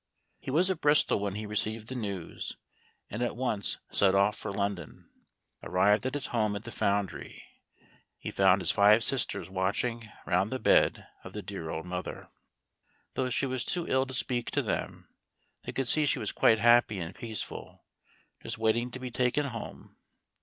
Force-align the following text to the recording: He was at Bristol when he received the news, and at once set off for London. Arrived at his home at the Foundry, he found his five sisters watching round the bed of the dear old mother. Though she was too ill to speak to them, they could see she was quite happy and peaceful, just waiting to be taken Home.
He 0.39 0.49
was 0.49 0.71
at 0.71 0.81
Bristol 0.81 1.19
when 1.19 1.35
he 1.35 1.45
received 1.45 1.87
the 1.87 1.93
news, 1.93 2.57
and 3.11 3.21
at 3.21 3.35
once 3.35 3.77
set 3.91 4.15
off 4.15 4.35
for 4.35 4.51
London. 4.51 5.07
Arrived 5.61 6.03
at 6.07 6.15
his 6.15 6.25
home 6.33 6.55
at 6.55 6.63
the 6.63 6.71
Foundry, 6.71 7.43
he 8.17 8.31
found 8.31 8.61
his 8.61 8.71
five 8.71 9.03
sisters 9.03 9.47
watching 9.47 10.09
round 10.25 10.49
the 10.51 10.57
bed 10.57 11.05
of 11.23 11.33
the 11.33 11.43
dear 11.43 11.69
old 11.69 11.85
mother. 11.85 12.31
Though 13.13 13.29
she 13.29 13.45
was 13.45 13.63
too 13.63 13.85
ill 13.87 14.07
to 14.07 14.13
speak 14.15 14.49
to 14.49 14.63
them, 14.63 15.07
they 15.65 15.71
could 15.71 15.87
see 15.87 16.07
she 16.07 16.17
was 16.17 16.31
quite 16.31 16.57
happy 16.57 16.97
and 16.97 17.13
peaceful, 17.13 17.83
just 18.41 18.57
waiting 18.57 18.89
to 18.89 18.99
be 18.99 19.11
taken 19.11 19.45
Home. 19.45 19.97